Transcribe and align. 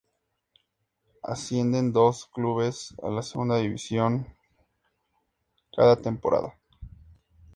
Ascienden 1.21 1.93
dos 1.93 2.25
clubes 2.33 2.95
a 3.03 3.09
la 3.11 3.21
Segunda 3.21 3.57
División 3.59 4.35
cada 5.77 5.95
temporada. 5.95 6.57